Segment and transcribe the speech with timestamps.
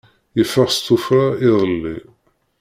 [0.37, 1.97] Yeffeɣ s tuffra iḍelli.